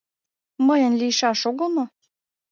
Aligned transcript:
Мыйын 0.67 0.93
лийшаш 1.01 1.41
огыл 1.49 1.69
мо? 1.75 1.85